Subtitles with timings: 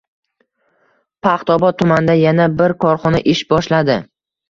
[1.27, 4.05] Paxtaobod tumanida yana bir korxona ish boshladi